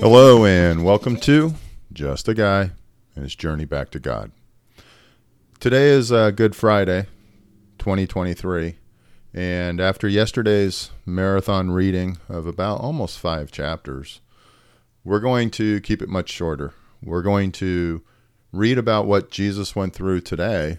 Hello, 0.00 0.46
and 0.46 0.82
welcome 0.82 1.16
to 1.16 1.52
Just 1.92 2.26
a 2.26 2.32
Guy 2.32 2.70
and 3.14 3.22
His 3.24 3.34
Journey 3.34 3.66
Back 3.66 3.90
to 3.90 3.98
God. 3.98 4.32
Today 5.60 5.88
is 5.88 6.08
Good 6.08 6.56
Friday, 6.56 7.06
2023, 7.78 8.76
and 9.34 9.78
after 9.78 10.08
yesterday's 10.08 10.90
marathon 11.04 11.70
reading 11.70 12.16
of 12.30 12.46
about 12.46 12.80
almost 12.80 13.18
five 13.18 13.52
chapters, 13.52 14.22
we're 15.04 15.20
going 15.20 15.50
to 15.50 15.82
keep 15.82 16.00
it 16.00 16.08
much 16.08 16.30
shorter. 16.30 16.72
We're 17.02 17.20
going 17.20 17.52
to 17.52 18.02
read 18.52 18.78
about 18.78 19.04
what 19.04 19.30
Jesus 19.30 19.76
went 19.76 19.92
through 19.92 20.22
today, 20.22 20.78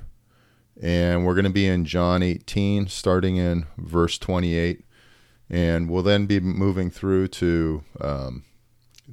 and 0.82 1.26
we're 1.26 1.36
going 1.36 1.46
to 1.46 1.52
be 1.52 1.68
in 1.68 1.86
John 1.86 2.22
18, 2.22 2.88
starting 2.88 3.38
in 3.38 3.66
verse 3.78 4.18
28, 4.18 4.84
and 5.50 5.90
we'll 5.90 6.04
then 6.04 6.26
be 6.26 6.40
moving 6.40 6.90
through 6.90 7.30
to 7.30 7.84
um, 8.02 8.44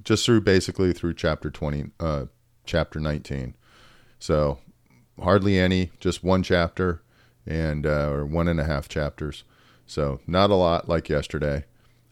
just 0.03 0.25
through 0.25 0.41
basically 0.41 0.93
through 0.93 1.15
chapter 1.15 1.51
20, 1.51 1.91
uh, 2.01 2.27
chapter 2.65 2.99
19. 2.99 3.55
So 4.19 4.59
hardly 5.21 5.59
any, 5.59 5.91
just 6.01 6.25
one 6.25 6.43
chapter 6.43 7.03
and 7.47 7.87
uh, 7.87 8.11
or 8.11 8.27
one 8.27 8.49
and 8.49 8.61
a 8.61 8.65
half 8.65 8.89
chapters. 8.89 9.45
So 9.87 10.21
not 10.27 10.51
a 10.51 10.55
lot 10.55 10.89
like 10.89 11.09
yesterday. 11.09 11.65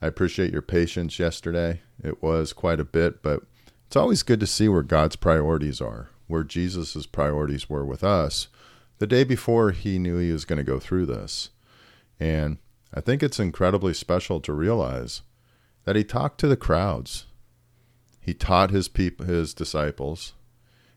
I 0.03 0.07
appreciate 0.07 0.53
your 0.53 0.63
patience 0.63 1.19
yesterday. 1.19 1.83
It 2.03 2.23
was 2.23 2.53
quite 2.53 2.81
a 2.81 2.85
bit, 2.85 3.23
but 3.23 3.43
it's 3.87 3.97
always 3.97 4.23
good 4.23 4.41
to 4.41 4.47
see 4.47 4.69
where 4.69 4.83
God's 4.83 5.17
priorities 5.17 5.81
are, 5.81 6.11
where 6.27 6.45
Jesus' 6.45 7.07
priorities 7.07 7.69
were 7.69 7.85
with 7.85 8.05
us 8.05 8.49
the 9.01 9.07
day 9.07 9.25
before 9.25 9.71
he 9.71 9.99
knew 9.99 10.19
he 10.19 10.31
was 10.31 10.45
going 10.45 10.59
to 10.59 10.63
go 10.63 10.79
through 10.79 11.07
this. 11.07 11.49
And 12.21 12.59
I 12.93 13.01
think 13.01 13.23
it's 13.23 13.41
incredibly 13.41 13.95
special 13.95 14.41
to 14.41 14.53
realize 14.53 15.23
that 15.85 15.97
he 15.97 16.05
talked 16.05 16.39
to 16.41 16.47
the 16.47 16.57
crowds. 16.57 17.25
He 18.21 18.35
taught 18.35 18.71
his 18.71 18.89
people, 18.89 19.25
his 19.25 19.55
disciples, 19.55 20.35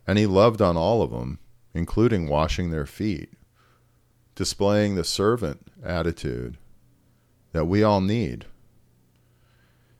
and 0.05 0.17
he 0.17 0.25
loved 0.25 0.61
on 0.61 0.75
all 0.75 1.01
of 1.01 1.11
them, 1.11 1.39
including 1.73 2.27
washing 2.27 2.71
their 2.71 2.85
feet, 2.85 3.29
displaying 4.35 4.95
the 4.95 5.05
servant 5.05 5.65
attitude 5.81 6.57
that 7.53 7.65
we 7.65 7.83
all 7.83 8.01
need. 8.01 8.45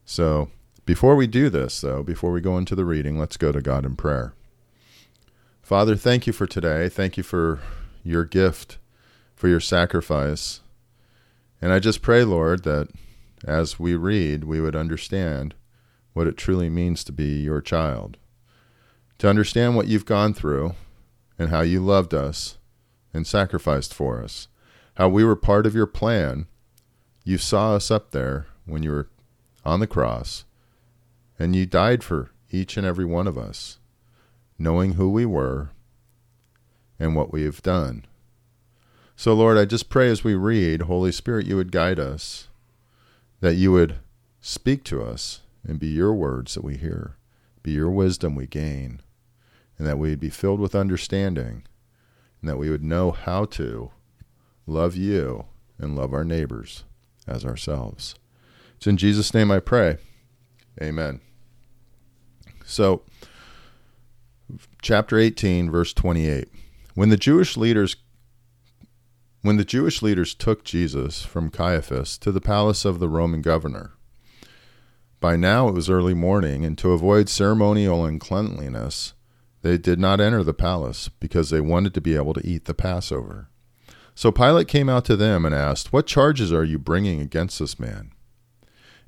So, 0.04 0.50
before 0.86 1.16
we 1.16 1.26
do 1.26 1.50
this, 1.50 1.80
though, 1.80 2.04
before 2.04 2.34
we 2.34 2.42
go 2.42 2.58
into 2.58 2.76
the 2.76 2.84
reading, 2.84 3.18
let's 3.18 3.38
go 3.38 3.54
to 3.54 3.62
God 3.62 3.86
in 3.86 3.96
prayer. 3.96 4.34
Father, 5.62 5.96
thank 5.96 6.28
you 6.28 6.34
for 6.34 6.46
today. 6.46 6.90
Thank 6.90 7.16
you 7.16 7.24
for 7.24 7.62
your 8.04 8.26
gift, 8.26 8.78
for 9.36 9.48
your 9.48 9.60
sacrifice. 9.60 10.62
And 11.62 11.72
I 11.72 11.80
just 11.80 12.02
pray, 12.02 12.24
Lord, 12.24 12.64
that 12.64 12.90
as 13.46 13.80
we 13.80 13.96
read, 13.96 14.44
we 14.44 14.62
would 14.62 14.76
understand 14.76 15.56
what 16.14 16.28
it 16.28 16.38
truly 16.38 16.70
means 16.70 17.04
to 17.04 17.12
be 17.12 17.42
your 17.42 17.62
child, 17.62 18.18
to 19.18 19.28
understand 19.28 19.76
what 19.76 19.88
you've 19.88 20.06
gone 20.06 20.34
through 20.34 20.76
and 21.40 21.50
how 21.50 21.62
you 21.62 21.80
loved 21.80 22.14
us 22.14 22.58
and 23.14 23.26
sacrificed 23.26 23.94
for 23.94 24.22
us, 24.24 24.48
how 24.96 25.10
we 25.10 25.24
were 25.24 25.36
part 25.36 25.66
of 25.66 25.76
your 25.76 25.88
plan. 25.88 26.48
You 27.24 27.38
saw 27.38 27.76
us 27.76 27.90
up 27.90 28.12
there 28.12 28.48
when 28.66 28.84
you 28.84 28.92
were 28.92 29.10
on 29.66 29.80
the 29.80 29.88
cross, 29.88 30.46
and 31.40 31.56
you 31.56 31.66
died 31.66 32.04
for 32.04 32.32
each 32.52 32.78
and 32.78 32.86
every 32.86 33.06
one 33.06 33.28
of 33.28 33.38
us, 33.38 33.80
knowing 34.60 34.94
who 34.94 35.10
we 35.10 35.26
were 35.26 35.72
and 37.00 37.16
what 37.16 37.32
we 37.32 37.44
have 37.44 37.62
done. 37.62 38.06
So, 39.16 39.34
Lord, 39.34 39.58
I 39.58 39.66
just 39.66 39.90
pray 39.90 40.10
as 40.10 40.24
we 40.24 40.36
read, 40.36 40.84
Holy 40.84 41.12
Spirit, 41.12 41.46
you 41.46 41.56
would 41.56 41.72
guide 41.72 42.00
us, 42.00 42.48
that 43.42 43.56
you 43.56 43.72
would 43.72 43.98
speak 44.42 44.84
to 44.86 45.04
us 45.04 45.42
and 45.66 45.80
be 45.80 45.88
your 45.88 46.14
words 46.14 46.56
that 46.56 46.64
we 46.64 46.78
hear, 46.78 47.16
be 47.62 47.72
your 47.72 47.92
wisdom 47.92 48.36
we 48.36 48.48
gain, 48.48 49.02
and 49.78 49.88
that 49.88 50.00
we'd 50.00 50.20
be 50.20 50.30
filled 50.30 50.60
with 50.60 50.76
understanding, 50.76 51.64
and 52.42 52.50
that 52.50 52.58
we 52.58 52.70
would 52.70 52.84
know 52.84 53.12
how 53.12 53.46
to 53.46 53.92
love 54.66 54.96
you 54.96 55.46
and 55.78 55.96
love 55.96 56.14
our 56.14 56.26
neighbors 56.26 56.84
as 57.28 57.46
ourselves. 57.46 58.16
It's 58.78 58.88
in 58.88 58.98
Jesus' 58.98 59.34
name 59.34 59.52
I 59.52 59.60
pray. 59.60 59.98
Amen. 60.82 61.22
So, 62.66 63.04
chapter 64.82 65.18
18, 65.18 65.70
verse 65.70 65.94
28. 65.94 66.50
When 66.94 67.10
the 67.10 67.18
Jewish 67.18 67.58
leaders 67.58 67.96
when 69.42 69.58
the 69.58 69.66
Jewish 69.66 70.02
leaders 70.02 70.34
took 70.34 70.64
Jesus 70.64 71.24
from 71.24 71.50
Caiaphas 71.50 72.18
to 72.20 72.32
the 72.32 72.40
palace 72.40 72.86
of 72.86 73.00
the 73.00 73.10
Roman 73.10 73.42
governor, 73.42 73.92
by 75.20 75.36
now 75.36 75.68
it 75.68 75.74
was 75.74 75.90
early 75.90 76.14
morning, 76.14 76.64
and 76.64 76.78
to 76.78 76.94
avoid 76.94 77.28
ceremonial 77.28 78.06
uncleanliness, 78.06 79.14
they 79.62 79.78
did 79.78 80.00
not 80.00 80.22
enter 80.22 80.44
the 80.44 80.54
palace, 80.54 81.10
because 81.10 81.50
they 81.50 81.60
wanted 81.60 81.94
to 81.94 82.02
be 82.02 82.16
able 82.16 82.34
to 82.34 82.48
eat 82.48 82.66
the 82.66 82.74
Passover. 82.74 83.50
So 84.16 84.32
Pilate 84.32 84.70
came 84.70 84.88
out 84.88 85.04
to 85.06 85.18
them 85.18 85.44
and 85.44 85.54
asked, 85.54 85.92
What 85.92 86.08
charges 86.08 86.54
are 86.54 86.64
you 86.64 86.80
bringing 86.80 87.20
against 87.20 87.60
this 87.60 87.78
man? 87.78 88.12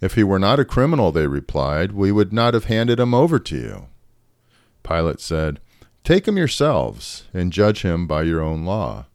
If 0.02 0.16
he 0.16 0.24
were 0.24 0.40
not 0.40 0.60
a 0.60 0.66
criminal, 0.66 1.12
they 1.12 1.28
replied, 1.28 1.94
we 1.94 2.12
would 2.12 2.34
not 2.34 2.54
have 2.54 2.66
handed 2.66 3.00
him 3.00 3.14
over 3.14 3.40
to 3.40 3.56
you. 3.56 3.88
Pilate 4.84 5.22
said, 5.22 5.62
Take 6.06 6.28
him 6.28 6.38
yourselves, 6.38 7.24
and 7.34 7.52
judge 7.52 7.82
him 7.82 8.06
by 8.06 8.22
your 8.22 8.40
own 8.40 8.64
law. 8.64 9.08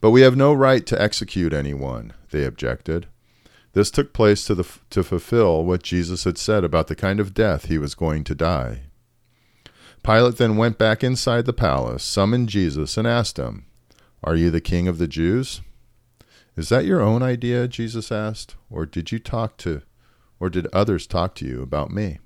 But 0.00 0.12
we 0.12 0.20
have 0.20 0.36
no 0.36 0.54
right 0.54 0.86
to 0.86 1.02
execute 1.02 1.52
anyone, 1.52 2.12
they 2.30 2.44
objected. 2.44 3.08
This 3.72 3.90
took 3.90 4.12
place 4.12 4.44
to, 4.44 4.54
the, 4.54 4.78
to 4.90 5.02
fulfill 5.02 5.64
what 5.64 5.82
Jesus 5.82 6.22
had 6.22 6.38
said 6.38 6.62
about 6.62 6.86
the 6.86 6.94
kind 6.94 7.18
of 7.18 7.34
death 7.34 7.64
he 7.64 7.78
was 7.78 7.96
going 7.96 8.22
to 8.24 8.34
die. 8.36 8.82
Pilate 10.04 10.36
then 10.36 10.56
went 10.56 10.78
back 10.78 11.02
inside 11.02 11.46
the 11.46 11.52
palace, 11.52 12.04
summoned 12.04 12.48
Jesus, 12.48 12.96
and 12.96 13.08
asked 13.08 13.36
him, 13.36 13.66
Are 14.22 14.36
you 14.36 14.52
the 14.52 14.60
king 14.60 14.86
of 14.86 14.98
the 14.98 15.08
Jews? 15.08 15.62
Is 16.56 16.68
that 16.68 16.84
your 16.84 17.00
own 17.00 17.24
idea? 17.24 17.66
Jesus 17.66 18.12
asked, 18.12 18.54
or 18.70 18.86
did 18.86 19.10
you 19.10 19.18
talk 19.18 19.56
to, 19.56 19.82
or 20.38 20.48
did 20.48 20.68
others 20.72 21.08
talk 21.08 21.34
to 21.36 21.44
you 21.44 21.60
about 21.60 21.90
me? 21.90 22.20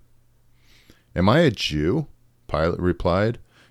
Am 1.17 1.27
I 1.27 1.39
a 1.39 1.51
Jew? 1.51 2.09
Pilate 2.49 2.81
replied. 2.81 3.39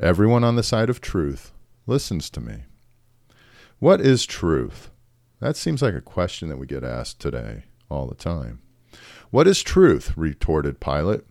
Everyone 0.00 0.42
on 0.42 0.56
the 0.56 0.62
side 0.62 0.88
of 0.88 1.00
truth 1.00 1.52
listens 1.86 2.30
to 2.30 2.40
me. 2.40 2.64
What 3.78 4.00
is 4.00 4.24
truth? 4.24 4.90
That 5.40 5.56
seems 5.56 5.82
like 5.82 5.94
a 5.94 6.00
question 6.00 6.48
that 6.48 6.56
we 6.56 6.66
get 6.66 6.82
asked 6.82 7.20
today 7.20 7.64
all 7.90 8.06
the 8.06 8.14
time. 8.14 8.62
What 9.30 9.46
is 9.46 9.62
truth? 9.62 10.16
retorted 10.16 10.80
Pilate. 10.80 11.22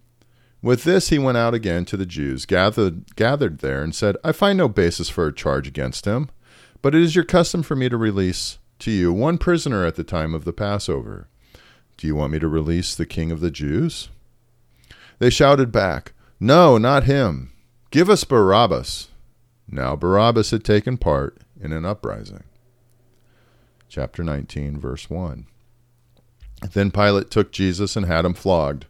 With 0.62 0.84
this, 0.84 1.10
he 1.10 1.18
went 1.18 1.38
out 1.38 1.56
again 1.56 1.86
to 1.86 1.98
the 1.98 2.06
Jews 2.06 2.46
gathered, 2.46 3.16
gathered 3.16 3.60
there 3.60 3.82
and 3.82 3.96
said, 3.96 4.16
I 4.24 4.32
find 4.32 4.60
no 4.60 4.70
basis 4.70 5.10
for 5.10 5.26
a 5.26 5.34
charge 5.34 5.68
against 5.68 6.06
him, 6.06 6.30
but 6.84 6.94
it 6.94 7.02
is 7.02 7.16
your 7.16 7.26
custom 7.26 7.64
for 7.64 7.76
me 7.76 7.90
to 7.90 7.98
release 7.98 8.60
to 8.80 8.92
you 8.92 9.12
one 9.12 9.40
prisoner 9.40 9.86
at 9.86 9.96
the 9.96 10.04
time 10.04 10.36
of 10.36 10.46
the 10.46 10.54
Passover. 10.54 11.28
Do 11.98 12.06
you 12.06 12.16
want 12.16 12.34
me 12.34 12.40
to 12.40 12.48
release 12.48 12.94
the 12.94 13.08
king 13.08 13.32
of 13.32 13.40
the 13.40 13.52
Jews? 13.52 14.10
They 15.18 15.32
shouted 15.32 15.72
back, 15.72 16.14
No, 16.40 16.78
not 16.78 17.06
him. 17.06 17.51
Give 17.92 18.10
us 18.10 18.24
Barabbas. 18.24 19.10
Now 19.68 19.98
Barabbas 19.98 20.52
had 20.52 20.64
taken 20.64 20.98
part 20.98 21.40
in 21.60 21.74
an 21.74 21.84
uprising. 21.84 22.44
Chapter 23.90 24.24
19, 24.24 24.80
verse 24.80 25.10
1. 25.10 25.46
Then 26.72 26.92
Pilate 26.92 27.30
took 27.30 27.52
Jesus 27.52 27.98
and 27.98 28.06
had 28.06 28.24
him 28.24 28.34
flogged. 28.34 28.86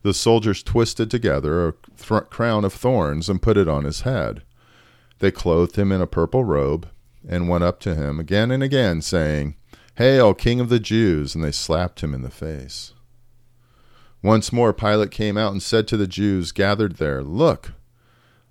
The 0.00 0.14
soldiers 0.14 0.62
twisted 0.62 1.10
together 1.10 1.68
a 1.68 1.74
th- 1.98 2.30
crown 2.30 2.64
of 2.64 2.72
thorns 2.72 3.28
and 3.28 3.42
put 3.42 3.58
it 3.58 3.68
on 3.68 3.84
his 3.84 4.02
head. 4.02 4.42
They 5.18 5.30
clothed 5.30 5.76
him 5.76 5.92
in 5.92 6.00
a 6.00 6.06
purple 6.06 6.44
robe 6.44 6.88
and 7.28 7.50
went 7.50 7.64
up 7.64 7.78
to 7.80 7.94
him 7.94 8.18
again 8.18 8.50
and 8.50 8.62
again, 8.62 9.02
saying, 9.02 9.56
Hail, 9.96 10.32
King 10.32 10.60
of 10.60 10.70
the 10.70 10.80
Jews! 10.80 11.34
And 11.34 11.44
they 11.44 11.52
slapped 11.52 12.00
him 12.00 12.14
in 12.14 12.22
the 12.22 12.30
face. 12.30 12.94
Once 14.22 14.50
more 14.50 14.72
Pilate 14.72 15.10
came 15.10 15.36
out 15.36 15.52
and 15.52 15.62
said 15.62 15.86
to 15.88 15.98
the 15.98 16.06
Jews 16.06 16.52
gathered 16.52 16.96
there, 16.96 17.22
Look, 17.22 17.72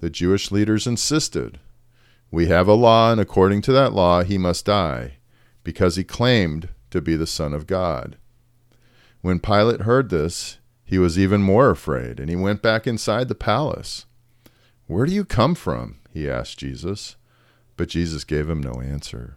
The 0.00 0.10
Jewish 0.10 0.50
leaders 0.50 0.86
insisted, 0.86 1.58
We 2.30 2.46
have 2.46 2.66
a 2.66 2.74
law, 2.74 3.12
and 3.12 3.20
according 3.20 3.60
to 3.62 3.72
that 3.72 3.92
law, 3.92 4.22
he 4.22 4.38
must 4.38 4.64
die, 4.64 5.18
because 5.62 5.96
he 5.96 6.04
claimed 6.04 6.70
to 6.90 7.02
be 7.02 7.16
the 7.16 7.26
Son 7.26 7.52
of 7.52 7.66
God. 7.66 8.16
When 9.20 9.40
Pilate 9.40 9.82
heard 9.82 10.08
this, 10.08 10.58
he 10.84 10.98
was 10.98 11.18
even 11.18 11.42
more 11.42 11.68
afraid, 11.68 12.18
and 12.18 12.30
he 12.30 12.36
went 12.36 12.62
back 12.62 12.86
inside 12.86 13.28
the 13.28 13.34
palace. 13.34 14.06
Where 14.86 15.04
do 15.04 15.12
you 15.12 15.24
come 15.24 15.54
from? 15.54 15.98
he 16.12 16.28
asked 16.28 16.58
Jesus. 16.58 17.16
But 17.76 17.90
Jesus 17.90 18.24
gave 18.24 18.48
him 18.48 18.62
no 18.62 18.80
answer. 18.80 19.36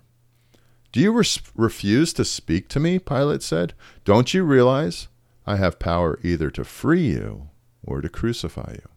Do 0.94 1.02
you 1.02 1.12
res- 1.12 1.42
refuse 1.56 2.14
to 2.14 2.24
speak 2.24 2.70
to 2.70 2.80
me? 2.80 3.00
Pilate 3.00 3.44
said. 3.44 3.74
Don't 4.06 4.34
you 4.34 4.44
realize 4.44 5.10
I 5.46 5.58
have 5.58 5.78
power 5.78 6.20
either 6.24 6.50
to 6.52 6.64
free 6.64 7.08
you 7.08 7.50
or 7.84 8.00
to 8.02 8.10
crucify 8.10 8.76
you? 8.76 8.93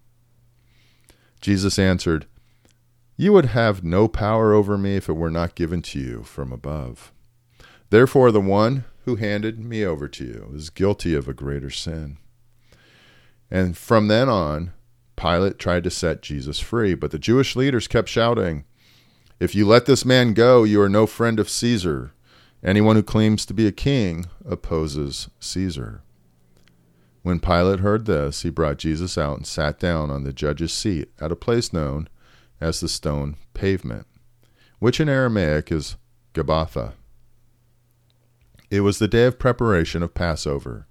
Jesus 1.40 1.78
answered, 1.78 2.26
You 3.16 3.32
would 3.32 3.46
have 3.46 3.84
no 3.84 4.08
power 4.08 4.52
over 4.52 4.76
me 4.76 4.96
if 4.96 5.08
it 5.08 5.14
were 5.14 5.30
not 5.30 5.54
given 5.54 5.82
to 5.82 5.98
you 5.98 6.22
from 6.22 6.52
above. 6.52 7.12
Therefore, 7.90 8.32
the 8.32 8.40
one 8.40 8.84
who 9.04 9.16
handed 9.16 9.60
me 9.60 9.84
over 9.84 10.08
to 10.08 10.24
you 10.24 10.50
is 10.54 10.70
guilty 10.70 11.14
of 11.14 11.28
a 11.28 11.34
greater 11.34 11.70
sin. 11.70 12.18
And 13.50 13.76
from 13.76 14.08
then 14.08 14.28
on, 14.28 14.72
Pilate 15.16 15.58
tried 15.58 15.84
to 15.84 15.90
set 15.90 16.22
Jesus 16.22 16.58
free, 16.58 16.94
but 16.94 17.10
the 17.10 17.18
Jewish 17.18 17.56
leaders 17.56 17.88
kept 17.88 18.08
shouting, 18.08 18.64
If 19.38 19.54
you 19.54 19.66
let 19.66 19.86
this 19.86 20.04
man 20.04 20.34
go, 20.34 20.64
you 20.64 20.80
are 20.82 20.88
no 20.88 21.06
friend 21.06 21.38
of 21.38 21.48
Caesar. 21.48 22.12
Anyone 22.62 22.96
who 22.96 23.02
claims 23.02 23.46
to 23.46 23.54
be 23.54 23.66
a 23.66 23.72
king 23.72 24.26
opposes 24.44 25.30
Caesar. 25.40 26.02
When 27.26 27.40
Pilate 27.40 27.80
heard 27.80 28.06
this, 28.06 28.42
he 28.42 28.50
brought 28.50 28.78
Jesus 28.78 29.18
out 29.18 29.36
and 29.36 29.44
sat 29.44 29.80
down 29.80 30.12
on 30.12 30.22
the 30.22 30.32
judge's 30.32 30.72
seat 30.72 31.10
at 31.20 31.32
a 31.32 31.34
place 31.34 31.72
known 31.72 32.08
as 32.60 32.78
the 32.78 32.88
stone 32.88 33.34
pavement, 33.52 34.06
which 34.78 35.00
in 35.00 35.08
Aramaic 35.08 35.72
is 35.72 35.96
Gabbatha. 36.34 36.92
It 38.70 38.82
was 38.82 39.00
the 39.00 39.08
day 39.08 39.24
of 39.24 39.40
preparation 39.40 40.04
of 40.04 40.14
Passover. 40.14 40.86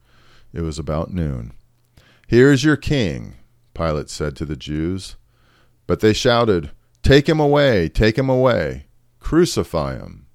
It 0.51 0.59
was 0.59 0.77
about 0.77 1.13
noon. 1.13 1.53
Here 2.27 2.51
is 2.51 2.65
your 2.65 2.75
king, 2.75 3.35
Pilate 3.73 4.09
said 4.09 4.35
to 4.35 4.45
the 4.45 4.57
Jews. 4.57 5.15
But 5.87 6.01
they 6.01 6.11
shouted, 6.11 6.71
Take 7.01 7.29
him 7.29 7.39
away, 7.39 7.87
take 7.87 8.17
him 8.17 8.27
away, 8.27 8.87
crucify 9.21 9.95
him. 9.95 10.25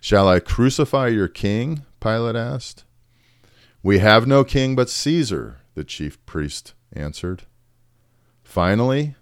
Shall 0.00 0.26
I 0.26 0.40
crucify 0.40 1.08
your 1.08 1.28
king? 1.28 1.84
Pilate 2.00 2.34
asked. 2.34 2.84
We 3.84 3.98
have 3.98 4.26
no 4.26 4.44
king 4.44 4.74
but 4.74 4.88
Caesar, 4.88 5.58
the 5.74 5.84
chief 5.84 6.24
priest 6.24 6.72
answered. 6.94 7.42
Finally, 8.42 9.14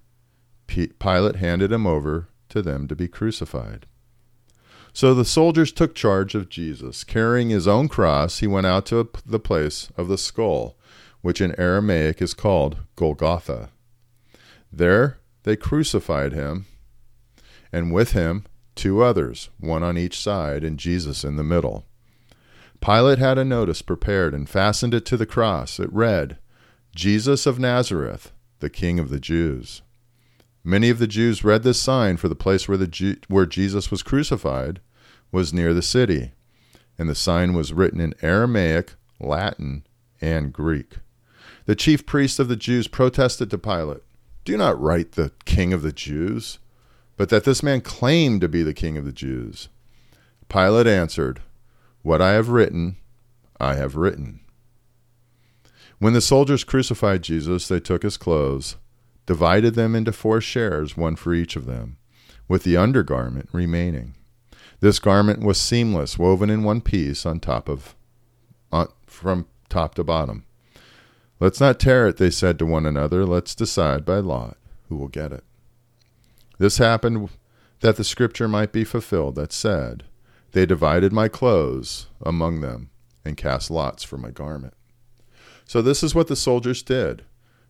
Pilate 0.69 1.35
handed 1.35 1.73
him 1.73 1.85
over 1.85 2.29
to 2.51 2.63
them 2.63 2.87
to 2.87 2.95
be 2.95 3.09
crucified. 3.09 3.87
So 4.93 5.15
the 5.15 5.25
soldiers 5.25 5.73
took 5.73 5.97
charge 5.97 6.37
of 6.37 6.49
Jesus. 6.49 7.03
Carrying 7.03 7.51
his 7.51 7.67
own 7.67 7.89
cross, 7.89 8.39
he 8.39 8.47
went 8.47 8.69
out 8.69 8.87
to 8.87 9.11
the 9.27 9.41
place 9.41 9.89
of 9.97 10.07
the 10.07 10.17
skull, 10.17 10.77
which 11.23 11.41
in 11.41 11.59
Aramaic 11.59 12.23
is 12.23 12.33
called 12.33 12.77
Golgotha. 12.95 13.71
There 14.73 15.19
they 15.43 15.57
crucified 15.57 16.35
him, 16.35 16.67
and 17.73 17.93
with 17.93 18.13
him 18.13 18.45
two 18.77 19.03
others, 19.03 19.51
one 19.59 19.83
on 19.83 19.99
each 19.99 20.21
side, 20.21 20.63
and 20.63 20.79
Jesus 20.79 21.25
in 21.25 21.35
the 21.35 21.43
middle. 21.43 21.85
Pilate 22.83 23.19
had 23.21 23.39
a 23.39 23.45
notice 23.45 23.81
prepared 23.81 24.35
and 24.35 24.49
fastened 24.49 24.93
it 24.93 25.07
to 25.07 25.17
the 25.17 25.25
cross. 25.25 25.79
It 25.79 25.93
read, 25.93 26.37
Jesus 26.97 27.47
of 27.47 27.61
Nazareth, 27.61 28.33
the 28.59 28.69
King 28.69 28.99
of 28.99 29.09
the 29.09 29.21
Jews. 29.21 29.83
Many 30.65 30.91
of 30.91 30.99
the 30.99 31.07
Jews 31.07 31.45
read 31.45 31.63
this 31.63 31.81
sign, 31.81 32.17
for 32.17 32.29
the 32.29 32.35
place 32.35 32.69
where, 32.69 32.77
the 32.77 33.19
where 33.29 33.47
Jesus 33.47 33.91
was 33.91 34.03
crucified 34.03 34.81
was 35.31 35.53
near 35.53 35.73
the 35.73 35.81
city, 35.81 36.33
and 36.99 37.09
the 37.09 37.15
sign 37.15 37.55
was 37.55 37.73
written 37.73 38.01
in 38.01 38.15
Aramaic, 38.21 38.95
Latin, 39.21 39.85
and 40.21 40.53
Greek. 40.53 40.97
The 41.67 41.77
chief 41.77 42.05
priests 42.05 42.41
of 42.41 42.49
the 42.49 42.57
Jews 42.57 42.89
protested 42.89 43.49
to 43.51 43.59
Pilate, 43.59 44.03
Do 44.45 44.57
not 44.57 44.81
write 44.81 45.13
the 45.13 45.31
King 45.45 45.73
of 45.73 45.83
the 45.83 45.93
Jews, 45.93 46.59
but 47.17 47.29
that 47.29 47.45
this 47.45 47.63
man 47.63 47.81
claimed 47.81 48.41
to 48.41 48.49
be 48.49 48.65
the 48.65 48.75
King 48.75 48.97
of 48.97 49.05
the 49.05 49.13
Jews. 49.13 49.69
Pilate 50.49 50.89
answered, 50.89 51.41
What 52.03 52.21
I 52.21 52.33
have 52.33 52.49
written, 52.49 52.97
I 53.59 53.75
have 53.75 53.97
written. 53.97 54.41
When 55.99 56.13
the 56.13 56.21
soldiers 56.21 56.65
crucified 56.65 57.23
Jesus, 57.23 57.69
they 57.69 57.81
took 57.81 58.03
his 58.03 58.17
clothes 58.17 58.77
divided 59.27 59.75
them 59.75 59.95
into 59.95 60.13
four 60.13 60.41
shares, 60.41 60.97
one 60.97 61.17
for 61.17 61.35
each 61.35 61.57
of 61.57 61.67
them, 61.67 61.97
with 62.49 62.65
the 62.65 62.77
undergarment 62.77 63.49
remaining. 63.53 64.15
This 64.81 64.99
garment 64.99 65.41
was 65.41 65.61
seamless, 65.61 66.19
woven 66.19 66.51
in 66.51 66.65
one 66.65 66.81
piece 66.81 67.25
on 67.25 67.39
top 67.39 67.69
of 67.69 67.95
on, 68.73 68.89
from 69.07 69.47
top 69.69 69.95
to 69.95 70.05
bottom. 70.05 70.45
Let's 71.39 71.61
not 71.61 71.79
tear 71.79 72.09
it, 72.09 72.17
they 72.17 72.31
said 72.31 72.59
to 72.59 72.67
one 72.67 72.87
another. 72.87 73.25
Let's 73.25 73.55
decide 73.55 74.05
by 74.05 74.19
lot 74.19 74.57
who 74.89 74.97
will 74.97 75.09
get 75.09 75.33
it. 75.33 75.45
This 76.59 76.79
happened 76.79 77.29
that 77.81 77.97
the 77.97 78.05
scripture 78.05 78.49
might 78.49 78.73
be 78.73 78.85
fulfilled 78.85 79.35
that 79.37 79.53
said, 79.53 80.05
They 80.53 80.67
divided 80.67 81.13
my 81.13 81.29
clothes 81.29 82.07
among 82.21 82.61
them 82.61 82.91
and 83.25 83.37
cast 83.37 83.71
lots 83.71 84.03
for 84.03 84.19
my 84.19 84.31
garment. 84.31 84.75
So 85.65 85.81
this 85.81 86.03
is 86.03 86.15
what 86.15 86.29
the 86.29 86.37
soldiers 86.37 86.83
did. 86.83 87.25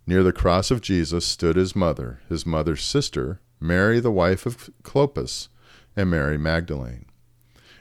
Near 0.07 0.23
the 0.25 0.33
cross 0.33 0.71
of 0.71 0.81
Jesus 0.81 1.25
stood 1.25 1.55
his 1.55 1.77
mother, 1.77 2.21
his 2.29 2.45
mother's 2.45 2.83
sister, 2.83 3.41
Mary, 3.61 4.01
the 4.01 4.11
wife 4.11 4.47
of 4.47 4.71
Clopas, 4.83 5.49
and 5.95 6.11
Mary 6.11 6.37
Magdalene. 6.37 7.07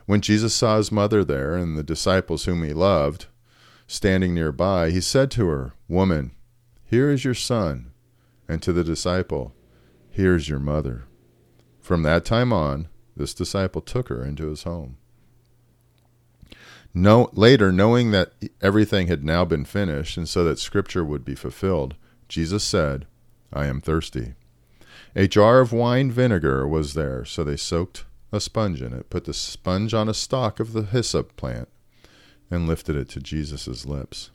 When 0.06 0.22
Jesus 0.22 0.54
saw 0.54 0.78
his 0.78 0.92
mother 0.92 1.24
there 1.24 1.56
and 1.56 1.76
the 1.76 1.84
disciples 1.84 2.46
whom 2.46 2.64
he 2.64 2.74
loved 2.74 3.26
standing 3.88 4.36
nearby, 4.36 4.92
he 4.92 5.02
said 5.02 5.32
to 5.32 5.48
her, 5.48 5.74
Woman, 5.88 6.32
here 6.86 7.10
is 7.10 7.26
your 7.26 7.34
son, 7.34 7.92
and 8.48 8.62
to 8.62 8.72
the 8.74 8.84
disciple, 8.84 9.56
Here 10.10 10.36
is 10.36 10.48
your 10.50 10.60
mother. 10.60 11.06
From 11.80 12.04
that 12.04 12.26
time 12.26 12.54
on, 12.54 12.90
this 13.16 13.34
disciple 13.34 13.82
took 13.82 14.10
her 14.10 14.24
into 14.24 14.50
his 14.50 14.64
home. 14.64 14.98
No, 16.94 17.30
later, 17.34 17.72
knowing 17.72 18.12
that 18.12 18.34
everything 18.62 19.08
had 19.08 19.24
now 19.24 19.46
been 19.46 19.64
finished, 19.64 20.18
and 20.18 20.28
so 20.28 20.44
that 20.44 20.60
Scripture 20.60 21.06
would 21.06 21.24
be 21.24 21.36
fulfilled, 21.36 21.96
Jesus 22.28 22.64
said, 22.64 23.06
I 23.54 23.66
am 23.68 23.82
thirsty. 23.82 24.34
A 25.16 25.28
jar 25.28 25.60
of 25.60 25.72
wine 25.72 26.12
vinegar 26.12 26.68
was 26.68 26.94
there, 26.94 27.24
so 27.24 27.44
they 27.44 27.58
soaked 27.58 28.06
a 28.32 28.40
sponge 28.40 28.82
in 28.82 28.94
it, 28.94 29.10
put 29.10 29.26
the 29.26 29.34
sponge 29.34 29.94
on 29.94 30.10
a 30.10 30.14
stalk 30.14 30.60
of 30.60 30.74
the 30.74 30.84
hyssop 30.84 31.36
plant, 31.36 31.70
and 32.50 32.68
lifted 32.68 32.96
it 32.96 33.10
to 33.10 33.20
Jesus' 33.20 33.86
lips. 33.86 34.32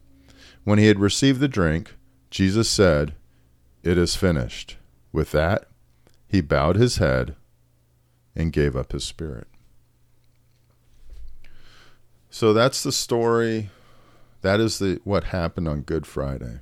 When 0.64 0.78
he 0.78 0.87
had 0.87 0.99
received 0.99 1.40
the 1.40 1.49
drink, 1.49 1.95
Jesus 2.30 2.68
said, 2.68 3.14
It 3.83 3.97
is 3.99 4.16
finished. 4.16 4.76
With 5.12 5.30
that, 5.33 5.68
he 6.28 6.40
bowed 6.40 6.76
his 6.76 6.97
head 6.97 7.37
and 8.37 8.52
gave 8.52 8.76
up 8.76 8.93
his 8.93 9.02
spirit. 9.02 9.49
So 12.31 12.52
that's 12.52 12.83
the 12.83 12.93
story. 12.93 13.71
That 14.43 14.61
is 14.61 14.78
the 14.78 15.00
what 15.05 15.25
happened 15.25 15.66
on 15.66 15.81
Good 15.81 16.07
Friday 16.07 16.61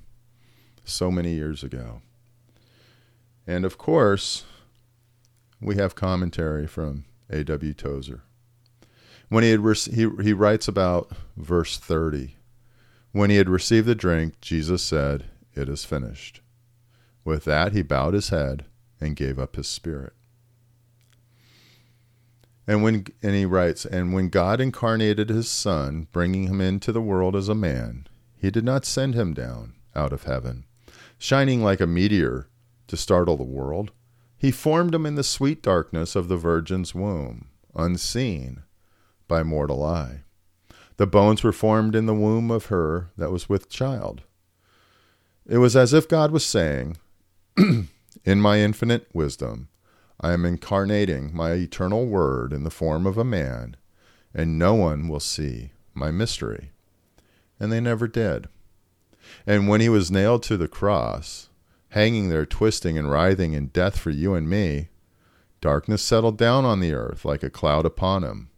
so 0.85 1.11
many 1.11 1.35
years 1.35 1.65
ago. 1.65 2.01
And 3.47 3.65
of 3.65 3.77
course, 3.77 4.45
we 5.61 5.75
have 5.77 5.95
commentary 5.95 6.67
from 6.67 7.05
A.W. 7.29 7.75
Tozer. 7.75 8.23
When 9.29 9.43
he, 9.43 9.51
had 9.51 9.61
he, 9.61 10.09
he 10.23 10.33
writes 10.33 10.69
about 10.69 11.11
verse 11.37 11.77
30. 11.77 12.37
When 13.13 13.31
he 13.31 13.37
had 13.37 13.49
received 13.49 13.87
the 13.87 13.95
drink, 13.95 14.41
Jesus 14.41 14.83
said, 14.83 15.25
It 15.55 15.69
is 15.69 15.85
finished. 15.85 16.41
With 17.25 17.45
that, 17.45 17.73
he 17.73 17.83
bowed 17.83 18.15
his 18.15 18.29
head 18.29 18.67
and 19.01 19.17
gave 19.17 19.39
up 19.39 19.57
his 19.57 19.67
spirit. 19.67 20.13
And 22.67 22.83
when 22.83 23.07
and 23.23 23.35
he 23.35 23.45
writes, 23.45 23.85
and 23.85 24.13
when 24.15 24.29
God 24.29 24.61
incarnated 24.61 25.29
his 25.29 25.49
son, 25.49 26.09
bringing 26.13 26.49
him 26.49 26.61
into 26.61 26.93
the 26.93 27.03
world 27.03 27.37
as 27.37 27.49
a 27.49 27.55
man, 27.55 28.07
he 28.37 28.51
did 28.51 28.65
not 28.65 28.85
send 28.85 29.15
him 29.15 29.35
down 29.35 29.75
out 29.95 30.13
of 30.13 30.25
heaven, 30.25 30.65
shining 31.19 31.63
like 31.63 31.81
a 31.81 31.87
meteor 31.87 32.49
to 32.89 32.97
startle 32.97 33.37
the 33.37 33.45
world. 33.45 33.91
He 34.37 34.51
formed 34.51 34.95
him 34.95 35.07
in 35.07 35.15
the 35.15 35.23
sweet 35.23 35.63
darkness 35.63 36.17
of 36.17 36.29
the 36.29 36.37
Virgin's 36.37 36.95
womb, 36.95 37.49
unseen 37.75 38.63
by 39.29 39.43
mortal 39.43 39.83
eye. 39.83 40.23
The 40.97 41.07
bones 41.07 41.43
were 41.43 41.53
formed 41.53 41.95
in 41.95 42.07
the 42.07 42.15
womb 42.15 42.51
of 42.51 42.67
her 42.67 43.11
that 43.17 43.31
was 43.31 43.49
with 43.49 43.69
child. 43.69 44.23
It 45.47 45.59
was 45.59 45.77
as 45.77 45.93
if 45.93 46.09
God 46.09 46.31
was 46.31 46.47
saying, 46.47 46.97
In 48.25 48.41
my 48.41 48.59
infinite 48.59 49.09
wisdom, 49.13 49.69
I 50.21 50.33
am 50.33 50.45
incarnating 50.45 51.35
my 51.35 51.53
eternal 51.53 52.07
word 52.07 52.53
in 52.53 52.65
the 52.65 52.71
form 52.71 53.07
of 53.07 53.19
a 53.19 53.25
man, 53.25 53.77
and 54.33 54.59
no 54.59 54.75
one 54.75 55.09
will 55.09 55.21
see 55.21 55.73
my 55.93 56.11
mystery. 56.11 56.71
And 57.59 57.71
they 57.71 57.81
never 57.81 58.09
did. 58.09 58.49
And 59.47 59.69
when 59.69 59.81
he 59.81 59.89
was 59.89 60.11
nailed 60.11 60.43
to 60.45 60.57
the 60.57 60.69
cross, 60.69 61.49
hanging 61.91 62.29
there 62.29 62.47
twisting 62.47 62.99
and 62.99 63.11
writhing 63.11 63.53
in 63.53 63.69
death 63.69 63.99
for 63.99 64.11
you 64.11 64.35
and 64.35 64.49
me, 64.49 64.89
darkness 65.61 66.03
settled 66.03 66.37
down 66.37 66.65
on 66.65 66.81
the 66.81 66.93
earth 66.93 67.25
like 67.25 67.43
a 67.43 67.51
cloud 67.51 67.87
upon 67.87 68.23
him, 68.23 68.51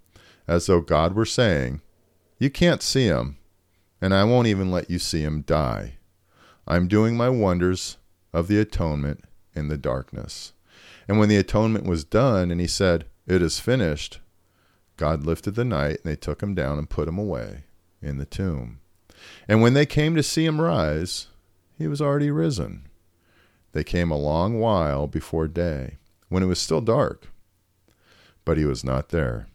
as 0.49 0.67
though 0.67 0.81
God 0.81 1.15
were 1.15 1.27
saying, 1.27 1.81
You 2.39 2.51
can't 2.51 2.83
see 2.83 3.07
him, 3.07 3.37
and 4.01 4.15
I 4.15 4.25
won't 4.25 4.49
even 4.49 4.71
let 4.71 4.91
you 4.91 4.99
see 4.99 5.23
him 5.23 5.43
die. 5.43 5.95
I'm 6.67 6.89
doing 6.89 7.17
my 7.17 7.29
wonders 7.29 7.97
of 8.33 8.49
the 8.49 8.59
atonement 8.59 9.25
in 9.55 9.69
the 9.69 9.79
darkness. 9.79 10.53
And 11.09 11.19
when 11.19 11.29
the 11.29 11.37
atonement 11.37 11.87
was 11.87 12.05
done, 12.05 12.51
and 12.51 12.61
he 12.61 12.67
said, 12.67 13.07
It 13.27 13.43
is 13.43 13.61
finished, 13.61 14.21
God 14.97 15.25
lifted 15.25 15.55
the 15.55 15.65
night, 15.65 15.99
and 16.03 16.05
they 16.05 16.17
took 16.17 16.43
him 16.43 16.55
down 16.55 16.79
and 16.79 16.89
put 16.89 17.09
him 17.09 17.19
away 17.19 17.65
in 18.03 18.19
the 18.19 18.25
tomb. 18.25 18.81
And 19.49 19.63
when 19.63 19.75
they 19.75 19.87
came 19.87 20.15
to 20.17 20.23
see 20.23 20.45
him 20.45 20.61
rise, 20.61 21.29
he 21.79 21.87
was 21.87 22.01
already 22.01 22.31
risen. 22.31 22.89
They 23.73 23.85
came 23.85 24.11
a 24.11 24.19
long 24.19 24.59
while 24.59 25.07
before 25.07 25.49
day, 25.49 25.99
when 26.29 26.43
it 26.43 26.47
was 26.47 26.59
still 26.59 26.81
dark, 26.81 27.29
but 28.45 28.57
he 28.57 28.65
was 28.65 28.83
not 28.83 29.11
there. 29.11 29.49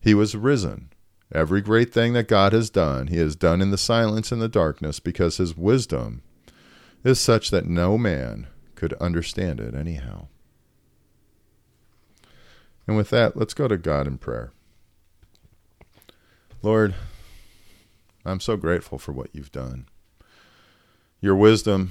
He 0.00 0.14
was 0.14 0.36
risen. 0.36 0.90
Every 1.32 1.60
great 1.60 1.92
thing 1.92 2.12
that 2.12 2.28
God 2.28 2.52
has 2.52 2.70
done, 2.70 3.08
he 3.08 3.18
has 3.18 3.36
done 3.36 3.60
in 3.60 3.70
the 3.70 3.78
silence 3.78 4.30
and 4.32 4.40
the 4.40 4.48
darkness, 4.48 5.00
because 5.00 5.38
his 5.38 5.56
wisdom 5.56 6.22
is 7.04 7.20
such 7.20 7.50
that 7.50 7.66
no 7.66 7.98
man 7.98 8.46
could 8.78 8.92
understand 8.94 9.58
it 9.58 9.74
anyhow. 9.74 10.28
And 12.86 12.96
with 12.96 13.10
that, 13.10 13.36
let's 13.36 13.52
go 13.52 13.66
to 13.66 13.76
God 13.76 14.06
in 14.06 14.18
prayer. 14.18 14.52
Lord, 16.62 16.94
I'm 18.24 18.38
so 18.38 18.56
grateful 18.56 18.96
for 18.96 19.10
what 19.10 19.30
you've 19.32 19.50
done. 19.50 19.86
Your 21.20 21.34
wisdom, 21.34 21.90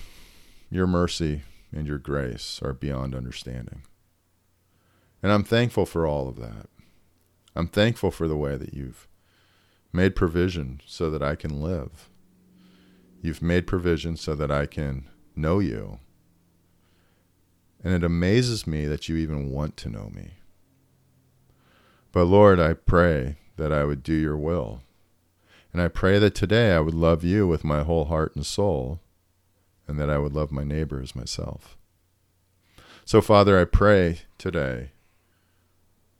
your 0.71 0.87
mercy, 0.87 1.41
and 1.73 1.87
your 1.87 1.97
grace 1.97 2.61
are 2.63 2.73
beyond 2.73 3.13
understanding. 3.13 3.81
And 5.21 5.31
I'm 5.33 5.43
thankful 5.43 5.85
for 5.85 6.07
all 6.07 6.29
of 6.29 6.37
that. 6.37 6.67
I'm 7.53 7.67
thankful 7.67 8.11
for 8.11 8.29
the 8.29 8.37
way 8.37 8.55
that 8.55 8.73
you've 8.73 9.09
made 9.91 10.15
provision 10.15 10.79
so 10.85 11.09
that 11.09 11.21
I 11.21 11.35
can 11.35 11.61
live. 11.61 12.09
You've 13.21 13.41
made 13.41 13.67
provision 13.67 14.15
so 14.15 14.35
that 14.35 14.51
I 14.51 14.67
can 14.67 15.09
know 15.35 15.59
you. 15.59 15.99
And 17.83 17.93
it 17.93 18.03
amazes 18.03 18.65
me 18.65 18.85
that 18.85 19.07
you 19.07 19.15
even 19.17 19.51
want 19.51 19.77
to 19.77 19.89
know 19.89 20.09
me. 20.13 20.31
But 22.11 22.25
Lord, 22.25 22.59
I 22.59 22.73
pray 22.73 23.37
that 23.57 23.71
I 23.71 23.83
would 23.83 24.03
do 24.03 24.13
your 24.13 24.37
will. 24.37 24.81
And 25.73 25.81
I 25.81 25.87
pray 25.87 26.17
that 26.19 26.33
today 26.33 26.71
I 26.73 26.79
would 26.79 26.93
love 26.93 27.23
you 27.23 27.47
with 27.47 27.63
my 27.63 27.83
whole 27.83 28.05
heart 28.05 28.35
and 28.35 28.45
soul, 28.45 28.99
and 29.87 29.99
that 29.99 30.09
I 30.09 30.17
would 30.17 30.33
love 30.33 30.51
my 30.51 30.63
neighbor 30.63 30.99
as 31.01 31.15
myself. 31.15 31.77
So, 33.05 33.21
Father, 33.21 33.59
I 33.59 33.65
pray 33.65 34.21
today 34.37 34.91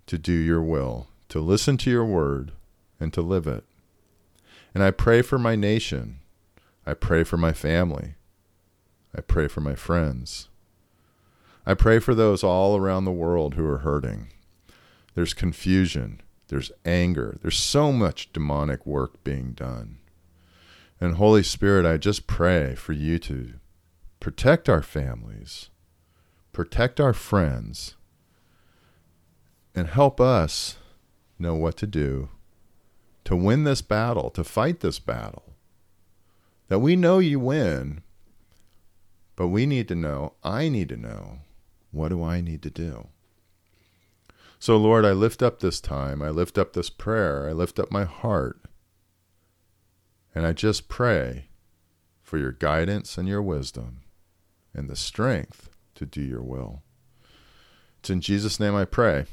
to 0.05 0.17
do 0.17 0.31
your 0.31 0.61
will, 0.61 1.07
to 1.29 1.39
listen 1.39 1.77
to 1.77 1.89
your 1.89 2.05
word, 2.05 2.51
and 2.99 3.11
to 3.13 3.21
live 3.21 3.47
it. 3.47 3.63
And 4.73 4.83
I 4.83 4.91
pray 4.91 5.21
for 5.21 5.37
my 5.37 5.55
nation. 5.55 6.19
I 6.85 6.93
pray 6.93 7.23
for 7.23 7.37
my 7.37 7.51
family. 7.51 8.15
I 9.15 9.21
pray 9.21 9.47
for 9.47 9.61
my 9.61 9.75
friends. 9.75 10.49
I 11.67 11.73
pray 11.73 11.99
for 11.99 12.15
those 12.15 12.45
all 12.45 12.77
around 12.77 13.03
the 13.03 13.11
world 13.11 13.55
who 13.55 13.65
are 13.67 13.79
hurting. 13.79 14.29
There's 15.15 15.33
confusion, 15.33 16.21
there's 16.47 16.71
anger, 16.85 17.37
there's 17.41 17.59
so 17.59 17.91
much 17.91 18.31
demonic 18.31 18.85
work 18.85 19.21
being 19.25 19.51
done. 19.51 19.97
And 21.01 21.15
Holy 21.15 21.43
Spirit, 21.43 21.85
I 21.85 21.97
just 21.97 22.25
pray 22.25 22.73
for 22.75 22.93
you 22.93 23.19
to 23.19 23.55
protect 24.21 24.69
our 24.69 24.81
families, 24.81 25.69
protect 26.53 27.01
our 27.01 27.11
friends, 27.11 27.95
and 29.75 29.89
help 29.89 30.21
us 30.21 30.77
know 31.37 31.53
what 31.53 31.75
to 31.77 31.85
do 31.85 32.29
to 33.25 33.35
win 33.35 33.65
this 33.65 33.81
battle, 33.81 34.29
to 34.29 34.41
fight 34.45 34.79
this 34.79 34.99
battle. 34.99 35.53
That 36.69 36.79
we 36.79 36.95
know 36.95 37.19
you 37.19 37.41
win, 37.41 38.03
but 39.35 39.49
we 39.49 39.65
need 39.65 39.89
to 39.89 39.95
know, 39.95 40.35
I 40.45 40.69
need 40.69 40.87
to 40.87 40.95
know, 40.95 41.39
what 41.91 42.09
do 42.09 42.23
I 42.23 42.41
need 42.41 42.61
to 42.63 42.69
do? 42.69 43.07
So, 44.59 44.77
Lord, 44.77 45.05
I 45.05 45.11
lift 45.11 45.43
up 45.43 45.59
this 45.59 45.79
time. 45.79 46.21
I 46.21 46.29
lift 46.29 46.57
up 46.57 46.73
this 46.73 46.89
prayer. 46.89 47.47
I 47.47 47.51
lift 47.51 47.79
up 47.79 47.91
my 47.91 48.05
heart. 48.05 48.59
And 50.33 50.45
I 50.45 50.53
just 50.53 50.87
pray 50.87 51.45
for 52.21 52.37
your 52.37 52.51
guidance 52.51 53.17
and 53.17 53.27
your 53.27 53.41
wisdom 53.41 54.01
and 54.73 54.89
the 54.89 54.95
strength 54.95 55.69
to 55.95 56.05
do 56.05 56.21
your 56.21 56.41
will. 56.41 56.83
It's 57.99 58.09
in 58.09 58.21
Jesus' 58.21 58.59
name 58.59 58.75
I 58.75 58.85
pray. 58.85 59.25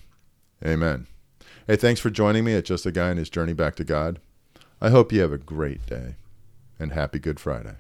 Amen. 0.64 1.06
Hey, 1.66 1.76
thanks 1.76 2.00
for 2.00 2.10
joining 2.10 2.44
me 2.44 2.54
at 2.54 2.64
Just 2.64 2.86
a 2.86 2.92
Guy 2.92 3.10
and 3.10 3.18
His 3.18 3.30
Journey 3.30 3.52
Back 3.52 3.76
to 3.76 3.84
God. 3.84 4.20
I 4.80 4.90
hope 4.90 5.12
you 5.12 5.20
have 5.20 5.32
a 5.32 5.38
great 5.38 5.86
day 5.86 6.16
and 6.78 6.92
happy 6.92 7.18
Good 7.18 7.40
Friday. 7.40 7.76